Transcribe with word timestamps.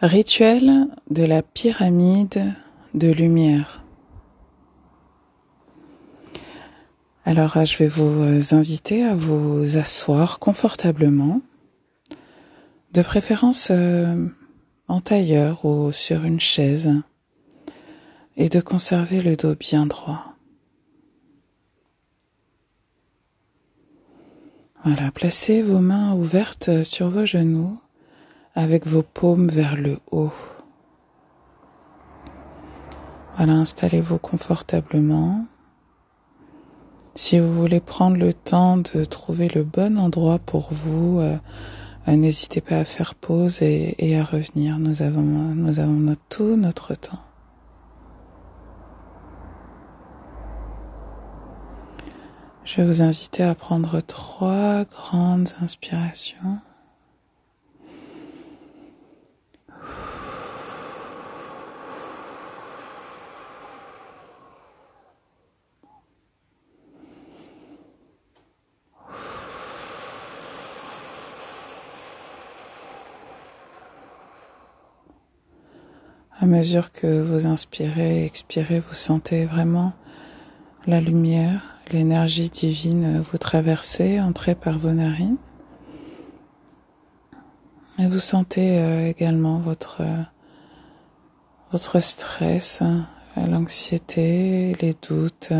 Rituel 0.00 0.86
de 1.10 1.24
la 1.24 1.42
pyramide 1.42 2.54
de 2.94 3.08
lumière. 3.10 3.82
Alors, 7.24 7.64
je 7.64 7.76
vais 7.78 7.88
vous 7.88 8.54
inviter 8.54 9.02
à 9.02 9.16
vous 9.16 9.76
asseoir 9.76 10.38
confortablement, 10.38 11.40
de 12.92 13.02
préférence 13.02 13.72
euh, 13.72 14.28
en 14.86 15.00
tailleur 15.00 15.64
ou 15.64 15.90
sur 15.90 16.22
une 16.22 16.38
chaise, 16.38 16.90
et 18.36 18.48
de 18.48 18.60
conserver 18.60 19.20
le 19.20 19.34
dos 19.34 19.56
bien 19.56 19.86
droit. 19.86 20.36
Voilà, 24.84 25.10
placez 25.10 25.60
vos 25.60 25.80
mains 25.80 26.14
ouvertes 26.14 26.84
sur 26.84 27.10
vos 27.10 27.26
genoux 27.26 27.80
avec 28.54 28.86
vos 28.86 29.02
paumes 29.02 29.48
vers 29.48 29.76
le 29.76 29.98
haut. 30.10 30.32
Voilà, 33.36 33.52
installez-vous 33.52 34.18
confortablement. 34.18 35.46
Si 37.14 37.38
vous 37.38 37.52
voulez 37.52 37.80
prendre 37.80 38.16
le 38.16 38.32
temps 38.32 38.76
de 38.76 39.04
trouver 39.04 39.48
le 39.48 39.64
bon 39.64 39.98
endroit 39.98 40.38
pour 40.38 40.68
vous, 40.72 41.18
euh, 41.18 41.36
euh, 42.08 42.16
n'hésitez 42.16 42.60
pas 42.60 42.78
à 42.78 42.84
faire 42.84 43.14
pause 43.14 43.60
et, 43.60 44.16
à 44.16 44.24
revenir. 44.24 44.78
Nous 44.78 45.02
avons, 45.02 45.22
nous 45.22 45.80
avons 45.80 46.14
tout 46.28 46.56
notre 46.56 46.94
temps. 46.94 47.18
Je 52.64 52.76
vais 52.76 52.86
vous 52.86 53.02
inviter 53.02 53.42
à 53.42 53.54
prendre 53.54 54.00
trois 54.00 54.84
grandes 54.84 55.48
inspirations. 55.60 56.58
Mesure 76.48 76.92
que 76.92 77.22
vous 77.22 77.46
inspirez 77.46 78.22
et 78.22 78.24
expirez, 78.24 78.80
vous 78.80 78.94
sentez 78.94 79.44
vraiment 79.44 79.92
la 80.86 81.00
lumière, 81.00 81.62
l'énergie 81.90 82.50
divine 82.50 83.20
vous 83.20 83.38
traverser, 83.38 84.20
entrer 84.20 84.54
par 84.54 84.78
vos 84.78 84.92
narines. 84.92 85.38
Et 87.98 88.06
vous 88.06 88.20
sentez 88.20 88.80
euh, 88.80 89.08
également 89.08 89.58
votre, 89.58 90.02
votre 91.72 92.00
stress, 92.00 92.82
l'anxiété, 93.36 94.74
les 94.80 94.94
doutes 94.94 95.52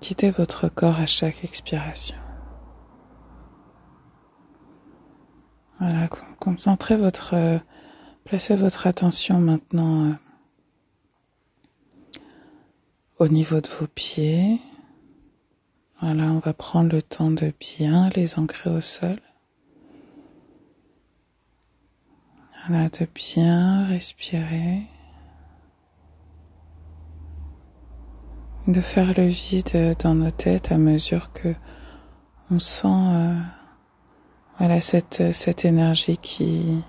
quitter 0.00 0.30
votre 0.30 0.68
corps 0.68 1.00
à 1.00 1.06
chaque 1.06 1.44
expiration. 1.44 2.16
Voilà, 5.80 6.08
concentrez 6.40 6.96
votre 6.96 7.60
Placez 8.28 8.56
votre 8.56 8.86
attention 8.86 9.40
maintenant 9.40 10.10
euh, 10.10 10.12
au 13.20 13.26
niveau 13.26 13.62
de 13.62 13.68
vos 13.68 13.86
pieds. 13.86 14.60
Voilà, 16.02 16.24
on 16.24 16.38
va 16.38 16.52
prendre 16.52 16.92
le 16.92 17.00
temps 17.00 17.30
de 17.30 17.54
bien 17.58 18.10
les 18.10 18.38
ancrer 18.38 18.68
au 18.68 18.82
sol. 18.82 19.16
Voilà, 22.68 22.90
de 22.90 23.06
bien 23.14 23.86
respirer. 23.86 24.82
De 28.66 28.82
faire 28.82 29.14
le 29.16 29.26
vide 29.26 29.96
dans 30.00 30.14
nos 30.14 30.30
têtes 30.30 30.70
à 30.70 30.76
mesure 30.76 31.32
que 31.32 31.54
on 32.50 32.58
sent 32.58 32.88
euh, 32.88 33.40
voilà 34.58 34.82
cette 34.82 35.32
cette 35.32 35.64
énergie 35.64 36.18
qui 36.18 36.82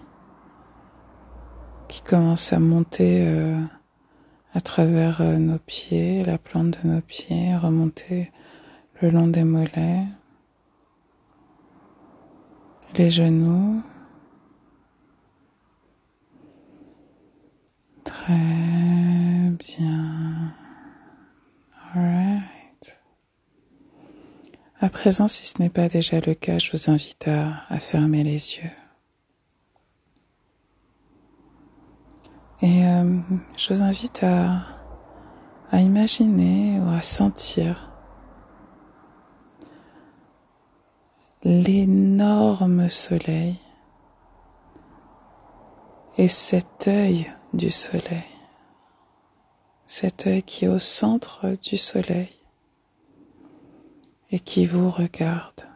qui 1.89 2.03
commence 2.03 2.53
à 2.53 2.59
monter 2.59 3.25
euh, 3.27 3.59
à 4.53 4.61
travers 4.61 5.21
euh, 5.21 5.37
nos 5.37 5.57
pieds, 5.57 6.23
la 6.23 6.37
plante 6.37 6.81
de 6.83 6.87
nos 6.87 7.01
pieds, 7.01 7.57
remonter 7.57 8.31
le 9.01 9.09
long 9.09 9.27
des 9.27 9.43
mollets, 9.43 10.05
les 12.95 13.09
genoux. 13.09 13.81
Très 18.03 19.51
bien. 19.57 20.53
Alright. 21.93 23.01
À 24.79 24.89
présent, 24.89 25.27
si 25.27 25.47
ce 25.47 25.59
n'est 25.59 25.69
pas 25.69 25.89
déjà 25.89 26.19
le 26.19 26.35
cas, 26.35 26.59
je 26.59 26.71
vous 26.71 26.91
invite 26.91 27.27
à 27.27 27.79
fermer 27.79 28.23
les 28.23 28.57
yeux. 28.57 28.69
Et 32.61 32.85
euh, 32.85 33.18
je 33.57 33.73
vous 33.73 33.83
invite 33.83 34.23
à, 34.23 34.61
imaginer 35.73 36.79
ou 36.79 36.89
à 36.89 37.03
sentir 37.03 37.91
l'énorme 41.43 42.89
soleil 42.89 43.59
et 46.17 46.27
cet 46.27 46.87
œil 46.87 47.31
du 47.53 47.69
soleil, 47.69 48.25
cet 49.85 50.25
œil 50.25 50.41
qui 50.41 50.65
est 50.65 50.69
au 50.69 50.79
centre 50.79 51.55
du 51.61 51.77
soleil 51.77 52.33
et 54.31 54.39
qui 54.39 54.65
vous 54.65 54.89
regarde, 54.89 55.67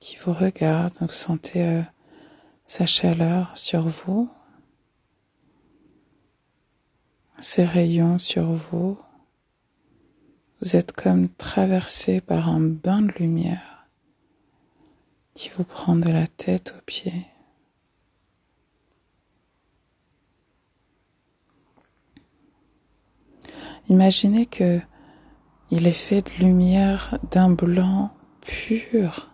qui 0.00 0.16
vous 0.16 0.32
regarde, 0.32 0.94
vous 1.00 1.08
sentez 1.08 1.62
euh, 1.62 1.82
sa 2.74 2.86
chaleur 2.86 3.54
sur 3.54 3.86
vous, 3.86 4.30
ses 7.38 7.66
rayons 7.66 8.16
sur 8.18 8.50
vous. 8.50 8.98
Vous 10.58 10.74
êtes 10.74 10.92
comme 10.92 11.28
traversé 11.28 12.22
par 12.22 12.48
un 12.48 12.60
bain 12.60 13.02
de 13.02 13.12
lumière 13.18 13.86
qui 15.34 15.50
vous 15.50 15.64
prend 15.64 15.96
de 15.96 16.08
la 16.08 16.26
tête 16.26 16.74
aux 16.74 16.82
pieds. 16.86 17.26
Imaginez 23.90 24.46
que 24.46 24.80
il 25.70 25.86
est 25.86 25.92
fait 25.92 26.22
de 26.22 26.42
lumière 26.42 27.18
d'un 27.30 27.50
blanc 27.50 28.14
pur 28.40 29.31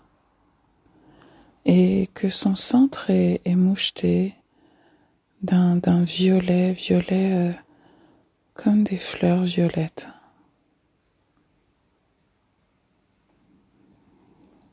et 1.69 2.09
que 2.15 2.31
son 2.31 2.57
centre 2.57 3.11
est, 3.11 3.55
moucheté 3.55 4.35
d'un, 5.43 5.79
violet, 6.03 6.73
violet 6.73 7.33
euh, 7.35 7.53
comme 8.55 8.85
des 8.85 8.97
fleurs 8.97 9.43
violettes. 9.43 10.09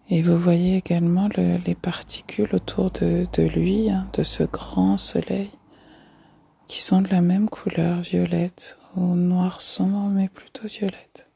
Et 0.09 0.21
vous 0.21 0.37
voyez 0.37 0.77
également 0.77 1.27
les 1.35 1.75
particules 1.75 2.55
autour 2.55 2.91
de, 2.91 3.27
de 3.33 3.43
lui, 3.43 3.89
hein, 3.89 4.07
de 4.13 4.23
ce 4.23 4.43
grand 4.43 4.97
soleil, 4.97 5.49
qui 6.65 6.79
sont 6.79 7.01
de 7.01 7.09
la 7.09 7.21
même 7.21 7.49
couleur, 7.49 7.99
violette, 7.99 8.77
ou 8.95 9.15
noir 9.15 9.59
sombre, 9.59 10.07
mais 10.11 10.29
plutôt 10.29 10.67
violette. 10.67 11.27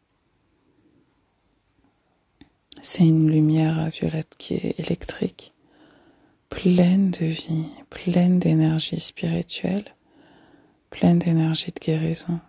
C'est 2.82 3.04
une 3.06 3.30
lumière 3.30 3.90
violette 3.90 4.36
qui 4.38 4.54
est 4.54 4.80
électrique, 4.80 5.54
pleine 6.50 7.12
de 7.12 7.26
vie, 7.26 7.66
pleine 7.90 8.40
d'énergie 8.40 9.00
spirituelle, 9.00 9.84
pleine 10.90 11.20
d'énergie 11.20 11.72
de 11.72 11.80
guérison. 11.80 12.40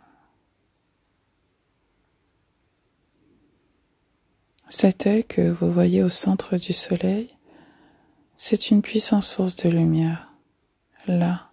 Cet 4.68 5.08
œil 5.08 5.24
que 5.24 5.50
vous 5.50 5.72
voyez 5.72 6.02
au 6.04 6.08
centre 6.08 6.56
du 6.56 6.72
soleil, 6.72 7.28
c'est 8.36 8.70
une 8.70 8.82
puissante 8.82 9.24
source 9.24 9.56
de 9.56 9.68
lumière. 9.68 10.32
Là, 11.08 11.50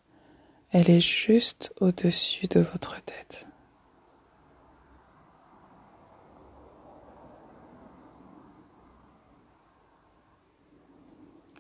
elle 0.72 0.90
est 0.92 1.00
juste 1.00 1.74
au-dessus 1.82 2.48
de 2.48 2.60
votre 2.60 3.02
tête. 3.04 3.48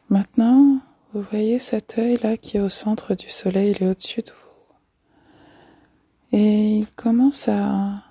Maintenant, 0.09 0.79
vous 1.13 1.21
voyez 1.21 1.59
cet 1.59 1.97
œil-là 1.97 2.37
qui 2.37 2.57
est 2.57 2.61
au 2.61 2.69
centre 2.69 3.15
du 3.15 3.29
soleil, 3.29 3.71
il 3.71 3.83
est 3.83 3.89
au-dessus 3.89 4.21
de 4.21 4.31
vous. 4.31 6.37
Et 6.37 6.77
il 6.77 6.91
commence 6.91 7.47
à, 7.47 8.03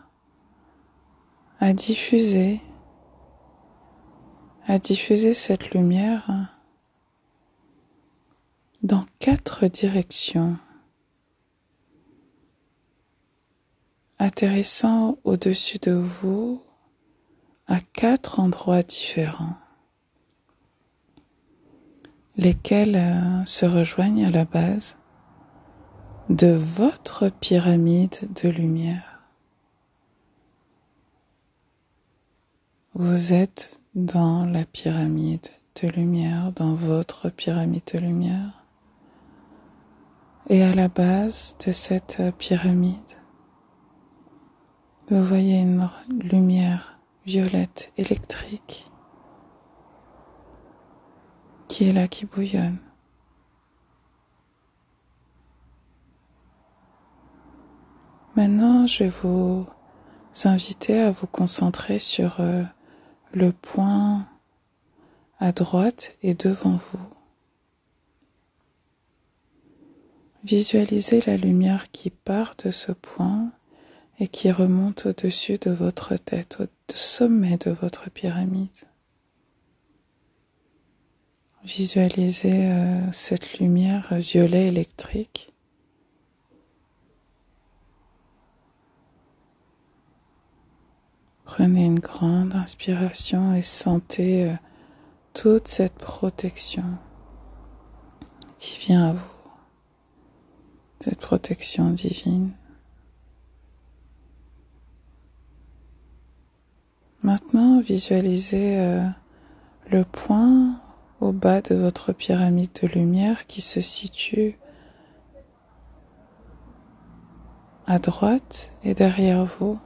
à 1.58 1.72
diffuser, 1.72 2.60
à 4.66 4.78
diffuser 4.78 5.32
cette 5.32 5.70
lumière 5.70 6.52
dans 8.82 9.06
quatre 9.18 9.66
directions, 9.66 10.56
atterrissant 14.18 15.18
au-dessus 15.24 15.78
de 15.78 15.92
vous 15.92 16.62
à 17.66 17.80
quatre 17.80 18.38
endroits 18.38 18.82
différents, 18.82 19.56
lesquels 22.36 22.96
euh, 22.96 23.44
se 23.44 23.66
rejoignent 23.66 24.26
à 24.26 24.30
la 24.30 24.44
base 24.44 24.96
de 26.28 26.52
votre 26.52 27.28
pyramide 27.28 28.16
de 28.42 28.48
lumière. 28.48 29.22
Vous 32.94 33.32
êtes 33.32 33.80
dans 33.94 34.44
la 34.44 34.64
pyramide 34.64 35.48
de 35.82 35.88
lumière, 35.88 36.52
dans 36.52 36.74
votre 36.74 37.30
pyramide 37.30 37.82
de 37.92 37.98
lumière. 37.98 38.64
Et 40.48 40.62
à 40.62 40.74
la 40.74 40.88
base 40.88 41.56
de 41.66 41.72
cette 41.72 42.22
pyramide, 42.38 42.94
vous 45.08 45.22
voyez 45.24 45.60
une 45.60 45.88
lumière 46.08 46.98
violette 47.26 47.92
électrique 47.96 48.86
qui 51.68 51.88
est 51.88 51.92
là, 51.92 52.08
qui 52.08 52.26
bouillonne. 52.26 52.78
Maintenant, 58.34 58.86
je 58.86 59.04
vais 59.04 59.12
vous 59.22 59.66
inviter 60.44 61.00
à 61.00 61.10
vous 61.10 61.26
concentrer 61.26 61.98
sur 61.98 62.40
euh, 62.40 62.62
le 63.32 63.52
point 63.52 64.26
à 65.38 65.52
droite 65.52 66.12
et 66.22 66.34
devant 66.34 66.78
vous. 66.92 67.08
Visualisez 70.44 71.22
la 71.26 71.36
lumière 71.36 71.90
qui 71.90 72.10
part 72.10 72.54
de 72.62 72.70
ce 72.70 72.92
point 72.92 73.50
et 74.18 74.28
qui 74.28 74.50
remonte 74.52 75.06
au-dessus 75.06 75.58
de 75.58 75.70
votre 75.70 76.16
tête, 76.16 76.58
au 76.60 76.66
sommet 76.94 77.56
de 77.56 77.70
votre 77.70 78.10
pyramide. 78.10 78.70
Visualisez 81.66 82.70
euh, 82.70 83.10
cette 83.10 83.58
lumière 83.58 84.14
violet 84.14 84.68
électrique 84.68 85.52
Prenez 91.44 91.84
une 91.84 91.98
grande 91.98 92.54
inspiration 92.54 93.52
et 93.52 93.62
sentez 93.62 94.44
euh, 94.44 94.54
toute 95.34 95.66
cette 95.66 95.94
protection 95.94 96.84
qui 98.58 98.78
vient 98.78 99.08
à 99.08 99.12
vous, 99.14 99.50
cette 101.00 101.18
protection 101.18 101.90
divine. 101.90 102.52
Maintenant, 107.24 107.80
visualisez 107.80 108.78
euh, 108.78 109.08
le 109.90 110.04
point 110.04 110.78
au 111.20 111.32
bas 111.32 111.60
de 111.60 111.74
votre 111.74 112.12
pyramide 112.12 112.70
de 112.82 112.88
lumière 112.88 113.46
qui 113.46 113.60
se 113.60 113.80
situe 113.80 114.58
à 117.86 117.98
droite 117.98 118.70
et 118.82 118.94
derrière 118.94 119.44
vous. 119.44 119.78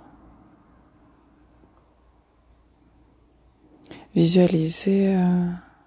Visualisez 4.14 5.14
euh, 5.14 5.46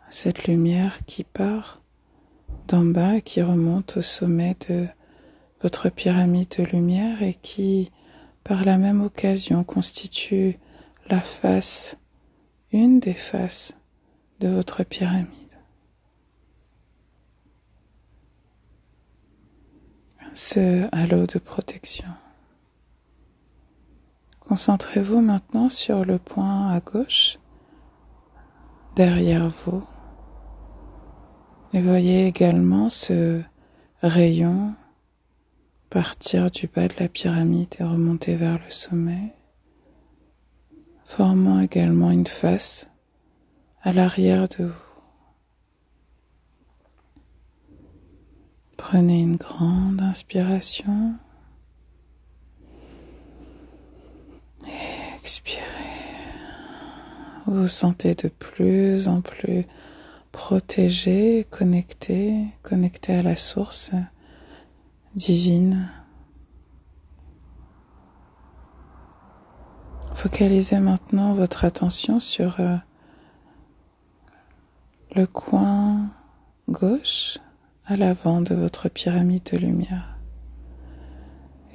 cette 0.10 0.48
lumière 0.48 1.06
qui 1.06 1.24
part 1.24 1.82
d'en 2.68 2.86
bas, 2.86 3.20
qui 3.20 3.42
remonte 3.42 3.98
au 3.98 4.02
sommet 4.02 4.56
de 4.70 4.88
votre 5.62 5.90
pyramide 5.90 6.50
de 6.58 6.64
lumière 6.64 7.22
et 7.22 7.34
qui, 7.34 7.92
par 8.44 8.64
la 8.64 8.78
même 8.78 9.02
occasion, 9.02 9.64
constitue 9.64 10.58
la 11.10 11.20
face, 11.20 11.98
une 12.72 13.00
des 13.00 13.14
faces 13.14 13.76
de 14.40 14.48
votre 14.48 14.84
pyramide. 14.84 15.30
Ce 20.34 20.88
halo 20.92 21.26
de 21.26 21.40
protection. 21.40 22.08
Concentrez-vous 24.40 25.22
maintenant 25.22 25.70
sur 25.70 26.04
le 26.06 26.20
point 26.20 26.72
à 26.72 26.80
gauche 26.80 27.38
derrière 28.96 29.50
vous. 29.50 29.84
Et 31.74 31.82
voyez 31.82 32.28
également 32.28 32.90
ce 32.90 33.42
rayon 34.02 34.76
partir 35.90 36.52
du 36.52 36.68
bas 36.68 36.88
de 36.88 36.96
la 37.00 37.08
pyramide 37.08 37.76
et 37.80 37.84
remonter 37.84 38.36
vers 38.36 38.58
le 38.58 38.70
sommet, 38.70 39.36
formant 41.06 41.60
également 41.60 42.12
une 42.12 42.28
face 42.28 42.90
à 43.84 43.92
l'arrière 43.94 44.48
de 44.48 44.66
vous. 44.66 44.74
Prenez 48.78 49.22
une 49.22 49.36
grande 49.38 50.02
inspiration 50.02 51.14
et 54.66 55.16
expirez 55.16 55.64
vous 57.46 57.62
vous 57.64 57.68
sentez 57.68 58.16
de 58.16 58.30
plus 58.30 59.10
en 59.10 59.20
plus 59.20 59.66
protégé, 60.32 61.46
connecté, 61.50 62.46
connecté 62.62 63.16
à 63.16 63.22
la 63.22 63.36
source 63.36 63.92
divine. 65.14 65.90
Focalisez 70.14 70.80
maintenant 70.80 71.34
votre 71.34 71.66
attention 71.66 72.22
sur 72.22 72.62
euh, 72.62 72.78
le 75.16 75.28
coin 75.28 76.10
gauche 76.70 77.38
à 77.86 77.96
l'avant 77.96 78.42
de 78.42 78.56
votre 78.56 78.90
pyramide 78.90 79.44
de 79.52 79.58
lumière. 79.58 80.18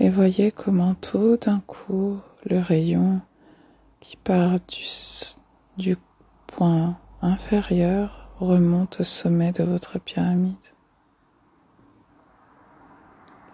Et 0.01 0.11
voyez 0.11 0.51
comment 0.51 0.95
tout 0.95 1.37
d'un 1.37 1.61
coup 1.61 2.19
le 2.45 2.59
rayon 2.59 3.21
qui 4.01 4.17
part 4.17 4.57
du, 5.77 5.97
point 6.49 6.97
inférieur 7.23 8.31
remonte 8.41 9.01
au 9.01 9.05
sommet 9.05 9.53
de 9.53 9.63
votre 9.63 10.01
pyramide. 10.01 10.57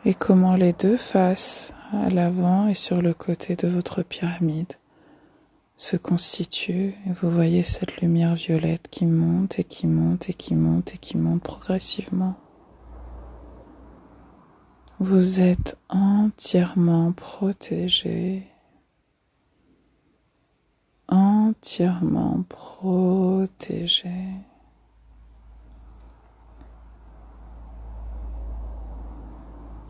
Et 0.07 0.15
comment 0.15 0.55
les 0.55 0.73
deux 0.73 0.97
faces, 0.97 1.75
à 1.93 2.09
l'avant 2.09 2.69
et 2.69 2.75
sur 2.75 3.03
le 3.03 3.13
côté 3.13 3.57
de 3.57 3.69
votre 3.69 4.03
pyramide, 4.03 4.75
se 5.77 5.97
constituent 5.97 6.95
et 7.07 7.13
vous 7.13 7.31
voyez 7.31 7.63
cette 7.63 8.01
lumière 8.01 8.35
violette 8.35 8.84
qui 8.95 9.07
monte 9.07 9.59
et 9.59 9.65
qui 9.65 9.89
monte 9.89 10.29
et 10.29 10.35
qui 10.35 10.55
monte 10.55 10.95
et 10.95 10.99
qui 10.99 11.17
monte 11.17 11.43
progressivement. 11.43 12.37
Vous 15.01 15.41
êtes 15.41 15.77
entièrement 15.89 17.11
protégé 17.11 18.47
entièrement 21.09 22.45
protégé. 22.49 24.11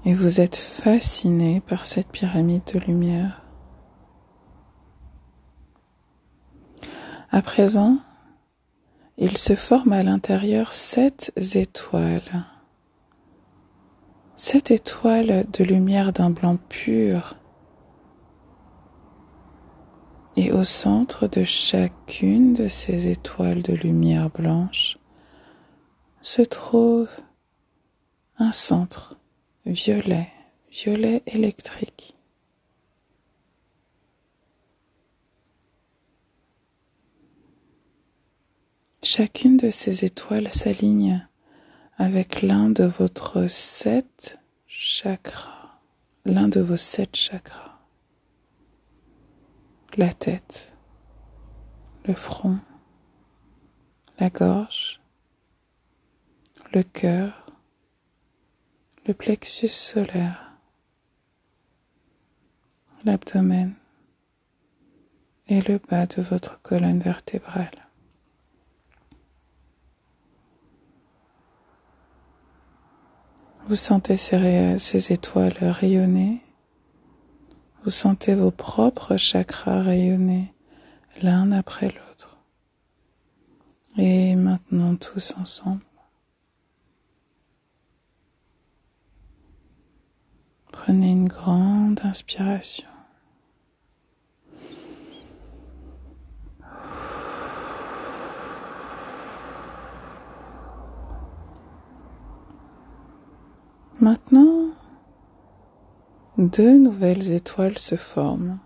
Et 0.06 0.14
vous 0.14 0.40
êtes 0.40 0.56
fasciné 0.56 1.60
par 1.60 1.84
cette 1.84 2.08
pyramide 2.08 2.64
de 2.74 2.78
lumière. 2.78 3.42
À 7.30 7.40
présent, 7.42 7.98
il 9.16 9.36
se 9.36 9.54
forme 9.54 9.92
à 9.92 10.02
l'intérieur 10.02 10.72
sept 10.72 11.32
étoiles. 11.36 12.44
Sept 14.36 14.70
étoiles 14.70 15.46
de 15.52 15.64
lumière 15.64 16.12
d'un 16.12 16.30
blanc 16.30 16.56
pur 16.68 17.36
et 20.36 20.50
au 20.50 20.64
centre 20.64 21.28
de 21.28 21.44
chacune 21.44 22.54
de 22.54 22.66
ces 22.66 23.08
étoiles 23.08 23.62
de 23.62 23.74
lumière 23.74 24.30
blanche 24.30 24.98
se 26.20 26.42
trouve 26.42 27.08
un 28.38 28.50
centre 28.50 29.16
violet, 29.64 30.28
violet 30.72 31.22
électrique. 31.26 32.13
Chacune 39.06 39.58
de 39.58 39.68
ces 39.68 40.06
étoiles 40.06 40.50
s'aligne 40.50 41.28
avec 41.98 42.40
l'un 42.40 42.70
de 42.70 42.84
votre 42.84 43.46
sept 43.48 44.38
chakras, 44.66 45.78
l'un 46.24 46.48
de 46.48 46.60
vos 46.60 46.78
sept 46.78 47.14
chakras 47.14 47.78
la 49.96 50.12
tête, 50.12 50.74
le 52.06 52.14
front, 52.14 52.58
la 54.18 54.30
gorge, 54.30 55.00
le 56.72 56.82
cœur, 56.82 57.46
le 59.06 59.14
plexus 59.14 59.68
solaire, 59.68 60.56
l'abdomen 63.04 63.74
et 65.46 65.60
le 65.60 65.78
bas 65.78 66.06
de 66.06 66.22
votre 66.22 66.60
colonne 66.62 67.00
vertébrale. 67.00 67.83
Vous 73.66 73.76
sentez 73.76 74.18
ces, 74.18 75.12
étoiles 75.12 75.56
rayonner. 75.58 76.42
Vous 77.82 77.90
sentez 77.90 78.34
vos 78.34 78.50
propres 78.50 79.16
chakras 79.16 79.80
rayonner 79.80 80.52
l'un 81.22 81.50
après 81.50 81.86
l'autre. 81.86 82.36
Et 83.96 84.36
maintenant 84.36 84.96
tous 84.96 85.34
ensemble. 85.40 85.80
Prenez 90.70 91.12
une 91.12 91.28
grande 91.28 92.00
inspiration. 92.04 92.86
Maintenant, 104.04 104.70
deux 106.44 106.78
nouvelles 106.78 107.32
étoiles 107.32 107.78
se 107.78 107.96
forment. 107.96 108.58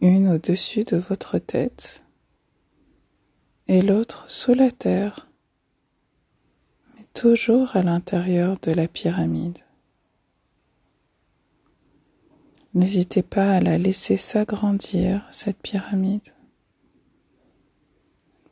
Une 0.00 0.28
au-dessus 0.28 0.84
de 0.84 0.96
votre 0.96 1.38
tête 1.38 2.04
et 3.68 3.82
l'autre 3.82 4.24
sous 4.28 4.54
la 4.54 4.70
terre, 4.70 5.28
mais 6.94 7.04
toujours 7.14 7.76
à 7.76 7.82
l'intérieur 7.82 8.58
de 8.60 8.72
la 8.72 8.88
pyramide. 8.88 9.58
N'hésitez 12.74 13.22
pas 13.22 13.52
à 13.52 13.60
la 13.60 13.78
laisser 13.78 14.16
s'agrandir, 14.16 15.26
cette 15.30 15.58
pyramide, 15.62 16.34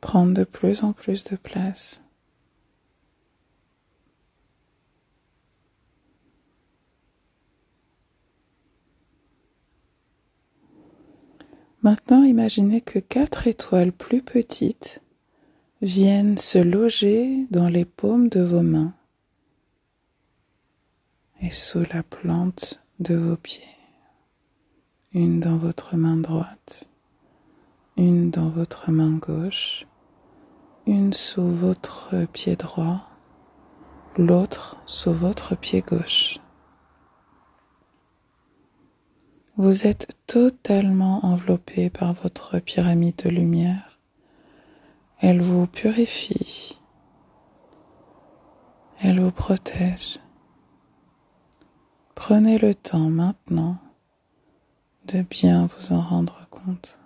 prendre 0.01 0.33
de 0.33 0.43
plus 0.43 0.83
en 0.83 0.93
plus 0.93 1.23
de 1.25 1.35
place. 1.35 2.01
Maintenant, 11.85 12.23
imaginez 12.23 12.81
que 12.81 12.97
quatre 12.97 13.45
étoiles 13.45 13.91
plus 13.91 14.23
petites 14.23 15.03
viennent 15.83 16.39
se 16.39 16.57
loger 16.57 17.45
dans 17.51 17.69
les 17.69 17.85
paumes 17.85 18.27
de 18.27 18.41
vos 18.41 18.63
mains 18.63 18.95
et 21.41 21.51
sous 21.51 21.83
la 21.93 22.01
plante 22.01 22.83
de 22.97 23.13
vos 23.13 23.37
pieds. 23.37 23.77
Une 25.13 25.39
dans 25.39 25.57
votre 25.57 25.95
main 25.95 26.17
droite, 26.17 26.89
une 27.97 28.31
dans 28.31 28.49
votre 28.49 28.89
main 28.89 29.17
gauche, 29.17 29.85
une 30.87 31.13
sous 31.13 31.47
votre 31.47 32.25
pied 32.33 32.55
droit, 32.55 33.07
l'autre 34.17 34.81
sous 34.87 35.13
votre 35.13 35.55
pied 35.55 35.83
gauche. 35.83 36.39
Vous 39.57 39.87
êtes 39.87 40.17
totalement 40.27 41.25
enveloppé 41.25 41.89
par 41.89 42.11
votre 42.11 42.59
pyramide 42.59 43.15
de 43.23 43.29
lumière. 43.29 44.01
Elle 45.21 45.39
vous 45.39 45.65
purifie. 45.65 46.77
Elle 48.99 49.21
vous 49.21 49.31
protège. 49.31 50.19
Prenez 52.15 52.57
le 52.57 52.75
temps 52.75 53.09
maintenant 53.09 53.77
de 55.07 55.21
bien 55.21 55.67
vous 55.67 55.93
en 55.93 56.01
rendre 56.01 56.45
compte. 56.49 56.99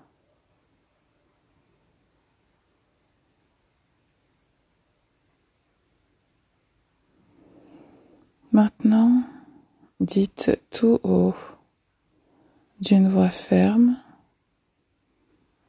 Maintenant, 8.51 9.21
dites 9.99 10.59
tout 10.71 10.99
haut 11.03 11.35
d'une 12.79 13.09
voix 13.09 13.29
ferme 13.29 13.98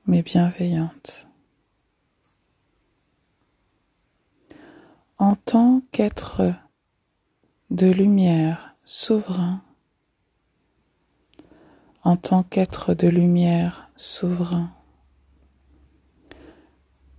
mais 0.06 0.22
bienveillante. 0.22 1.28
En 5.18 5.34
tant 5.34 5.82
qu'être 5.90 6.54
de 7.70 7.90
lumière 7.90 8.76
souverain, 8.84 9.60
en 12.02 12.16
tant 12.16 12.44
qu'être 12.44 12.94
de 12.94 13.08
lumière 13.08 13.88
souverain, 13.96 14.70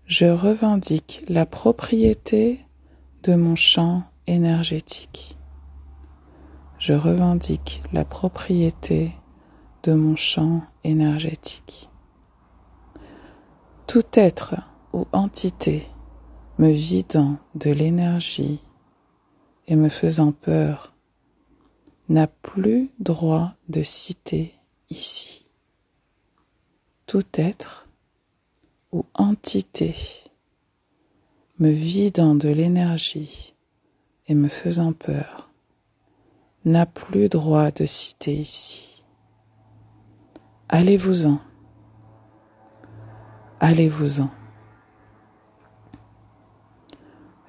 je 0.06 0.26
revendique 0.26 1.24
la 1.28 1.46
propriété 1.46 2.66
de 3.24 3.36
mon 3.36 3.56
champ 3.56 4.04
énergétique. 4.26 5.38
Je 6.80 6.94
revendique 6.94 7.84
la 7.92 8.06
propriété 8.06 9.14
de 9.84 9.94
mon 9.94 10.16
champ 10.16 10.62
énergétique. 10.84 11.90
Tout 13.88 14.06
être 14.14 14.56
ou 14.94 15.06
entité 15.12 15.88
me 16.58 16.70
vidant 16.70 17.38
de 17.56 17.72
l'énergie 17.72 18.60
et 19.68 19.76
me 19.76 19.90
faisant 19.90 20.32
peur 20.32 20.94
n'a 22.10 22.28
plus 22.28 22.92
droit 23.00 23.54
de 23.70 23.84
citer 23.84 24.54
ici. 24.90 25.46
Tout 27.06 27.26
être 27.34 27.88
ou 28.92 29.06
entité 29.14 29.96
me 31.60 31.70
vidant 31.70 32.36
de 32.36 32.50
l'énergie 32.50 33.56
et 34.28 34.36
me 34.36 34.48
faisant 34.48 34.94
peur 34.94 35.50
n'a 36.66 36.86
plus 36.86 37.30
droit 37.30 37.72
de 37.72 37.86
citer 37.86 38.34
ici. 38.34 38.91
Allez-vous-en. 40.74 41.38
Allez-vous-en. 43.60 44.30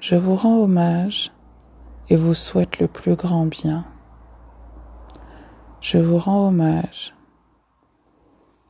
Je 0.01 0.17
vous 0.17 0.35
rends 0.35 0.59
hommage 0.59 1.31
et 2.09 2.17
vous 2.17 2.35
souhaite 2.35 2.81
le 2.81 2.89
plus 2.89 3.15
grand 3.15 3.47
bien. 3.47 3.85
Je 5.81 5.99
vous 5.99 6.19
rends 6.19 6.49
hommage 6.49 7.15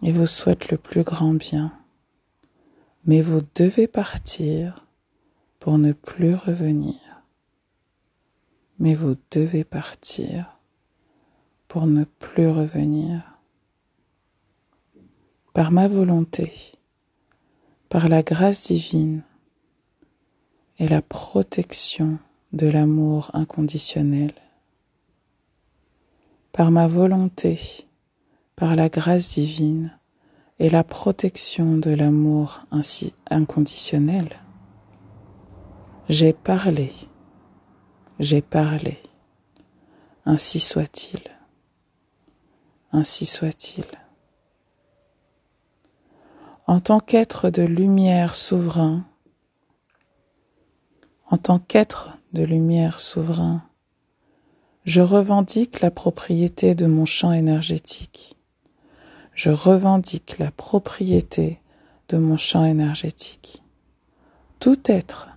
et 0.02 0.12
vous 0.12 0.26
souhaite 0.26 0.70
le 0.70 0.76
plus 0.76 1.02
grand 1.02 1.32
bien. 1.32 1.72
Mais 3.06 3.22
vous 3.22 3.40
devez 3.54 3.86
partir 3.86 4.86
pour 5.60 5.78
ne 5.78 5.92
plus 5.92 6.34
revenir. 6.34 7.00
Mais 8.78 8.92
vous 8.92 9.16
devez 9.30 9.64
partir 9.64 10.58
pour 11.68 11.86
ne 11.86 12.04
plus 12.04 12.48
revenir 12.48 13.31
par 15.52 15.70
ma 15.70 15.86
volonté, 15.86 16.50
par 17.90 18.08
la 18.08 18.22
grâce 18.22 18.68
divine 18.68 19.22
et 20.78 20.88
la 20.88 21.02
protection 21.02 22.18
de 22.54 22.66
l'amour 22.68 23.30
inconditionnel, 23.34 24.32
par 26.52 26.70
ma 26.70 26.86
volonté, 26.86 27.86
par 28.56 28.76
la 28.76 28.88
grâce 28.88 29.34
divine 29.34 29.98
et 30.58 30.70
la 30.70 30.84
protection 30.84 31.76
de 31.76 31.90
l'amour 31.90 32.60
ainsi 32.70 33.14
inconditionnel, 33.28 34.40
j'ai 36.08 36.32
parlé, 36.32 36.92
j'ai 38.18 38.40
parlé, 38.40 38.98
ainsi 40.24 40.60
soit-il, 40.60 41.20
ainsi 42.90 43.26
soit-il 43.26 43.84
en 46.66 46.78
tant 46.78 47.00
qu'être 47.00 47.50
de 47.50 47.62
lumière 47.62 48.34
souverain, 48.34 49.04
en 51.28 51.36
tant 51.36 51.58
qu'être 51.58 52.10
de 52.32 52.42
lumière 52.44 53.00
souverain, 53.00 53.62
je 54.84 55.00
revendique 55.00 55.80
la 55.80 55.90
propriété 55.90 56.74
de 56.74 56.86
mon 56.86 57.04
champ 57.04 57.32
énergétique. 57.32 58.36
Je 59.34 59.50
revendique 59.50 60.38
la 60.38 60.50
propriété 60.50 61.60
de 62.08 62.18
mon 62.18 62.36
champ 62.36 62.64
énergétique. 62.64 63.62
Tout 64.60 64.78
être 64.86 65.30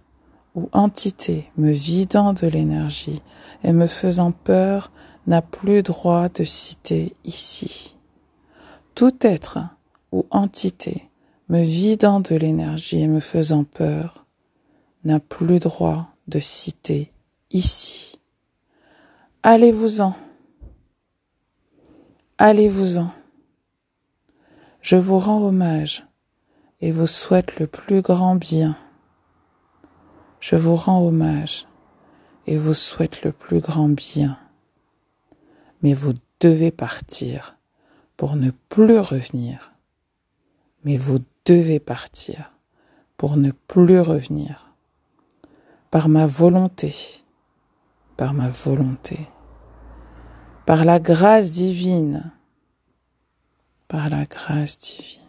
ou 0.53 0.69
entité 0.73 1.49
me 1.57 1.71
vidant 1.71 2.33
de 2.33 2.47
l'énergie 2.47 3.21
et 3.63 3.71
me 3.71 3.87
faisant 3.87 4.31
peur 4.31 4.91
n'a 5.27 5.41
plus 5.41 5.81
droit 5.81 6.29
de 6.29 6.43
citer 6.43 7.15
ici. 7.23 7.95
Tout 8.93 9.15
être 9.21 9.59
ou 10.11 10.25
entité 10.29 11.09
me 11.49 11.61
vidant 11.61 12.19
de 12.19 12.35
l'énergie 12.35 13.01
et 13.01 13.07
me 13.07 13.19
faisant 13.19 13.63
peur, 13.63 14.25
n'a 15.03 15.19
plus 15.19 15.59
droit 15.59 16.09
de 16.27 16.39
citer 16.39 17.11
ici. 17.51 18.19
Allez-vous-en. 19.43 20.15
Allez-vous-en. 22.39 23.11
Je 24.81 24.95
vous 24.95 25.19
rends 25.19 25.41
hommage 25.41 26.05
et 26.81 26.91
vous 26.91 27.07
souhaite 27.07 27.59
le 27.59 27.67
plus 27.67 28.01
grand 28.01 28.35
bien. 28.35 28.75
Je 30.39 30.55
vous 30.55 30.75
rends 30.75 31.05
hommage 31.05 31.67
et 32.47 32.57
vous 32.57 32.73
souhaite 32.73 33.23
le 33.23 33.31
plus 33.31 33.59
grand 33.61 33.89
bien. 33.89 34.37
Mais 35.81 35.93
vous 35.93 36.13
devez 36.39 36.71
partir 36.71 37.55
pour 38.17 38.35
ne 38.35 38.51
plus 38.69 38.99
revenir. 38.99 39.73
Mais 40.83 40.97
vous 40.97 41.19
devez 41.45 41.79
partir 41.79 42.51
pour 43.17 43.37
ne 43.37 43.51
plus 43.51 43.99
revenir. 43.99 44.73
Par 45.91 46.09
ma 46.09 46.27
volonté, 46.27 46.93
par 48.17 48.33
ma 48.33 48.49
volonté, 48.49 49.27
par 50.65 50.83
la 50.83 50.99
grâce 50.99 51.51
divine, 51.51 52.33
par 53.87 54.09
la 54.09 54.25
grâce 54.25 54.77
divine 54.77 55.21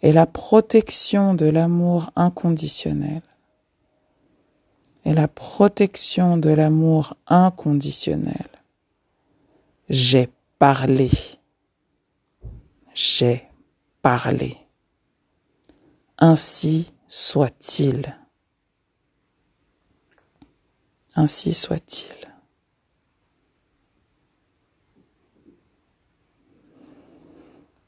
et 0.00 0.12
la 0.12 0.26
protection 0.26 1.34
de 1.34 1.46
l'amour 1.46 2.10
inconditionnel 2.16 3.22
et 5.04 5.14
la 5.14 5.28
protection 5.28 6.36
de 6.36 6.50
l'amour 6.50 7.16
inconditionnel. 7.26 8.48
J'ai 9.88 10.28
parlé. 10.58 11.10
J'ai 12.94 13.48
parlé. 14.02 14.58
Ainsi 16.18 16.92
soit-il. 17.06 18.18
Ainsi 21.14 21.54
soit-il. 21.54 22.16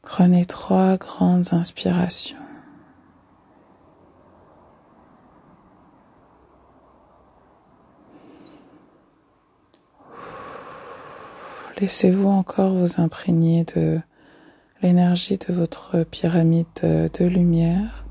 Prenez 0.02 0.46
trois 0.46 0.96
grandes 0.96 1.52
inspirations. 1.52 2.36
Laissez-vous 11.80 12.28
encore 12.28 12.74
vous 12.74 13.00
imprégner 13.00 13.64
de 13.64 14.00
l'énergie 14.84 15.38
de 15.38 15.50
votre 15.50 16.02
pyramide 16.02 16.66
de 16.82 17.24
lumière 17.24 18.04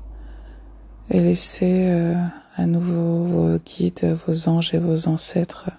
et 1.08 1.20
laissez 1.20 1.86
euh, 1.88 2.16
à 2.56 2.66
nouveau 2.66 3.22
vos 3.24 3.58
guides, 3.58 4.18
vos 4.26 4.48
anges 4.48 4.74
et 4.74 4.78
vos 4.78 5.06
ancêtres 5.06 5.70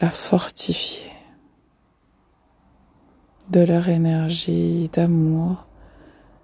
la 0.00 0.10
fortifier 0.10 1.10
de 3.50 3.58
leur 3.58 3.88
énergie 3.88 4.88
d'amour, 4.92 5.66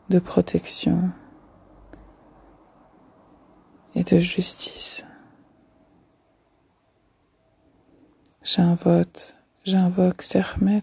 de 0.08 0.18
protection 0.18 1.12
et 3.94 4.02
de 4.02 4.18
justice. 4.18 5.04
J'invoque, 8.42 9.36
j'invoque 9.64 10.22
Sermet, 10.22 10.82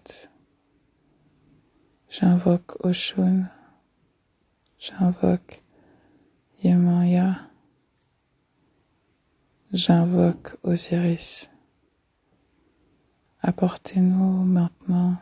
j'invoque 2.09 2.83
Oshun, 2.85 3.49
j'invoque 4.79 5.63
Yemaya, 6.63 7.35
j'invoque 9.73 10.55
Osiris. 10.63 11.49
Apportez-nous 13.41 14.43
maintenant 14.43 15.15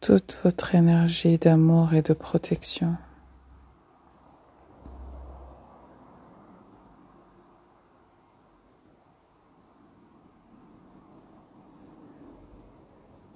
toute 0.00 0.38
votre 0.44 0.74
énergie 0.74 1.38
d'amour 1.38 1.94
et 1.94 2.02
de 2.02 2.12
protection. 2.12 2.96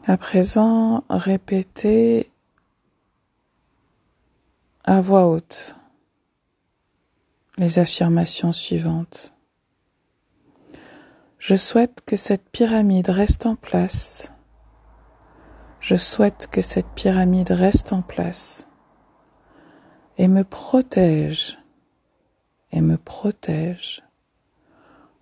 À 0.06 0.16
présent, 0.16 1.04
répétez 1.10 2.30
à 4.84 5.00
voix 5.00 5.26
haute 5.26 5.76
les 7.58 7.78
affirmations 7.78 8.52
suivantes. 8.52 9.34
Je 11.38 11.56
souhaite 11.56 12.02
que 12.06 12.16
cette 12.16 12.48
pyramide 12.50 13.10
reste 13.10 13.46
en 13.46 13.56
place 13.56 14.32
je 15.86 15.94
souhaite 15.94 16.48
que 16.50 16.62
cette 16.62 16.88
pyramide 16.96 17.52
reste 17.52 17.92
en 17.92 18.02
place 18.02 18.66
et 20.18 20.26
me 20.26 20.42
protège 20.42 21.58
et 22.72 22.80
me 22.80 22.96
protège 22.96 24.02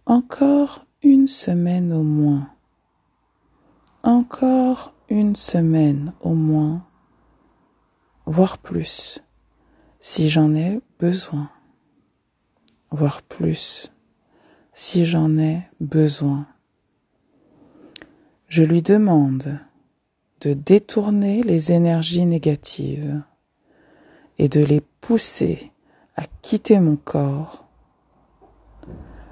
encore 0.06 0.86
une 1.02 1.28
semaine 1.28 1.92
au 1.92 2.02
moins, 2.02 2.48
encore 4.04 4.92
une 5.08 5.34
semaine 5.34 6.12
au 6.20 6.34
moins, 6.34 6.86
voire 8.26 8.58
plus, 8.58 9.24
si 9.98 10.28
j'en 10.28 10.54
ai 10.54 10.80
besoin, 10.98 11.50
voire 12.90 13.22
plus, 13.22 13.92
si 14.74 15.06
j'en 15.06 15.38
ai 15.38 15.62
besoin. 15.80 16.46
Je 18.48 18.62
lui 18.62 18.82
demande 18.82 19.58
de 20.42 20.52
détourner 20.52 21.42
les 21.42 21.72
énergies 21.72 22.26
négatives 22.26 23.22
et 24.36 24.50
de 24.50 24.62
les 24.62 24.82
pousser 25.00 25.72
à 26.16 26.24
quitter 26.42 26.78
mon 26.78 26.96
corps. 26.96 27.66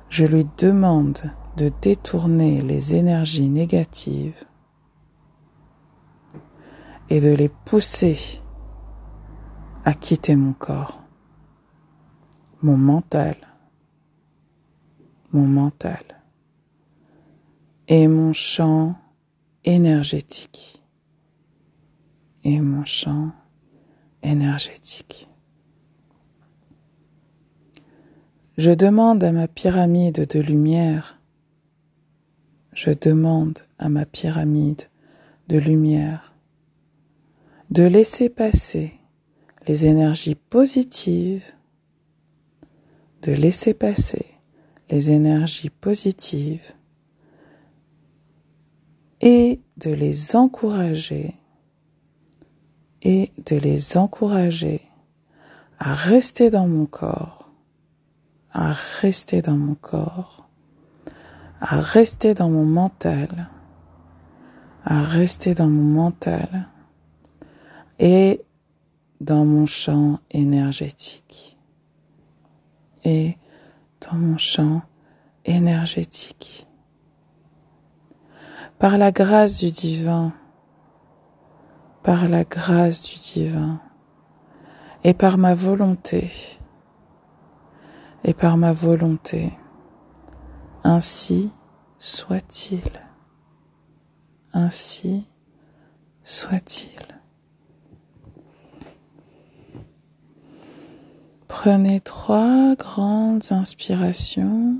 Je 0.08 0.24
lui 0.24 0.46
demande 0.56 1.20
de 1.58 1.70
détourner 1.82 2.62
les 2.62 2.94
énergies 2.94 3.50
négatives 3.50 4.46
et 7.10 7.20
de 7.20 7.30
les 7.30 7.48
pousser 7.48 8.40
à 9.84 9.94
quitter 9.94 10.36
mon 10.36 10.52
corps, 10.52 11.02
mon 12.62 12.76
mental, 12.76 13.36
mon 15.32 15.46
mental 15.46 16.04
et 17.88 18.06
mon 18.06 18.32
champ 18.32 18.96
énergétique 19.64 20.82
et 22.44 22.60
mon 22.60 22.84
champ 22.84 23.32
énergétique. 24.22 25.28
Je 28.58 28.70
demande 28.70 29.24
à 29.24 29.32
ma 29.32 29.48
pyramide 29.48 30.26
de 30.26 30.40
lumière, 30.40 31.18
je 32.72 32.90
demande 32.90 33.58
à 33.78 33.88
ma 33.88 34.04
pyramide 34.06 34.82
de 35.48 35.58
lumière 35.58 36.31
de 37.72 37.84
laisser 37.84 38.28
passer 38.28 38.92
les 39.66 39.86
énergies 39.86 40.34
positives, 40.34 41.54
de 43.22 43.32
laisser 43.32 43.72
passer 43.72 44.26
les 44.90 45.10
énergies 45.10 45.70
positives 45.70 46.74
et 49.22 49.62
de 49.78 49.90
les 49.90 50.36
encourager 50.36 51.34
et 53.00 53.32
de 53.46 53.56
les 53.56 53.96
encourager 53.96 54.82
à 55.78 55.94
rester 55.94 56.50
dans 56.50 56.68
mon 56.68 56.84
corps, 56.84 57.48
à 58.52 58.72
rester 59.00 59.40
dans 59.40 59.56
mon 59.56 59.76
corps, 59.76 60.46
à 61.58 61.80
rester 61.80 62.34
dans 62.34 62.50
mon 62.50 62.66
mental, 62.66 63.48
à 64.84 65.02
rester 65.02 65.54
dans 65.54 65.70
mon 65.70 65.84
mental 65.84 66.68
et 67.98 68.44
dans 69.20 69.44
mon 69.44 69.66
champ 69.66 70.18
énergétique 70.30 71.58
et 73.04 73.36
dans 74.00 74.16
mon 74.16 74.38
champ 74.38 74.82
énergétique. 75.44 76.66
Par 78.78 78.98
la 78.98 79.12
grâce 79.12 79.58
du 79.58 79.70
divin, 79.70 80.32
par 82.02 82.28
la 82.28 82.44
grâce 82.44 83.02
du 83.02 83.14
divin 83.14 83.80
et 85.04 85.14
par 85.14 85.38
ma 85.38 85.54
volonté 85.54 86.30
et 88.24 88.34
par 88.34 88.56
ma 88.56 88.72
volonté. 88.72 89.52
Ainsi 90.84 91.50
soit-il. 91.98 92.90
Ainsi 94.52 95.28
soit-il. 96.22 97.11
Prenez 101.64 102.00
trois 102.00 102.74
grandes 102.74 103.52
inspirations 103.52 104.78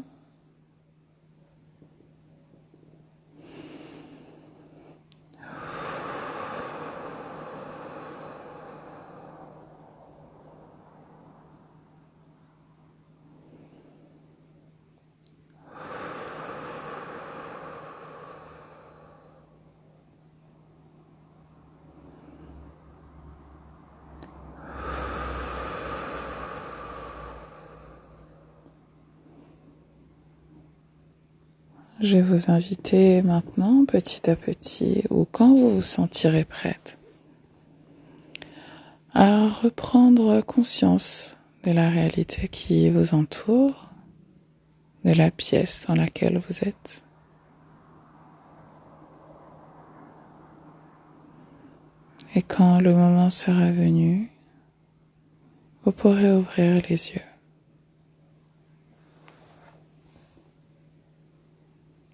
Je 32.02 32.16
vais 32.16 32.22
vous 32.22 32.50
inviter 32.50 33.22
maintenant, 33.22 33.84
petit 33.84 34.28
à 34.28 34.34
petit, 34.34 35.04
ou 35.10 35.24
quand 35.24 35.54
vous 35.54 35.76
vous 35.76 35.82
sentirez 35.82 36.44
prête, 36.44 36.98
à 39.14 39.46
reprendre 39.46 40.40
conscience 40.40 41.38
de 41.62 41.70
la 41.70 41.88
réalité 41.88 42.48
qui 42.48 42.90
vous 42.90 43.14
entoure, 43.14 43.92
de 45.04 45.12
la 45.12 45.30
pièce 45.30 45.84
dans 45.86 45.94
laquelle 45.94 46.42
vous 46.48 46.68
êtes. 46.68 47.04
Et 52.34 52.42
quand 52.42 52.80
le 52.80 52.94
moment 52.94 53.30
sera 53.30 53.70
venu, 53.70 54.32
vous 55.84 55.92
pourrez 55.92 56.32
ouvrir 56.32 56.82
les 56.88 57.12
yeux. 57.12 57.31